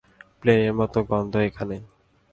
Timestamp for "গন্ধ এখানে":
1.09-1.77